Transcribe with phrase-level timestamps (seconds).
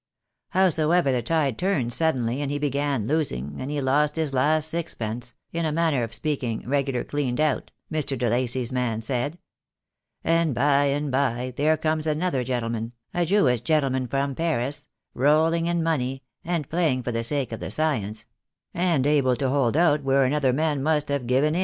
[0.49, 5.35] Howsoever the tide turned suddenly, and he began losing, and he lost his last sixpence,
[5.51, 8.17] in a manner of speaking regular cleaned out, Mr.
[8.17, 9.37] de Lacy's man said;
[10.23, 15.83] and by and by there comes another gentleman, a Jewish gentleman from Paris, rolling in
[15.83, 18.25] money, and playing for the sake of the science,
[18.73, 21.59] and able to hold out where another man must have given THE DAY WILL COME.